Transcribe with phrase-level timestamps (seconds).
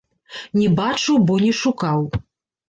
[0.61, 2.01] Не бачыў, бо не шукаў!